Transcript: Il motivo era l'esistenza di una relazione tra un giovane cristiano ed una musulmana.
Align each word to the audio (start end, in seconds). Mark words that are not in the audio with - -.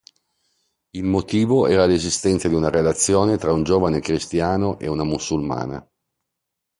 Il 0.95 1.03
motivo 1.03 1.67
era 1.67 1.85
l'esistenza 1.85 2.47
di 2.47 2.55
una 2.55 2.71
relazione 2.71 3.37
tra 3.37 3.53
un 3.53 3.61
giovane 3.61 3.99
cristiano 3.99 4.79
ed 4.79 4.87
una 4.89 5.03
musulmana. 5.03 5.87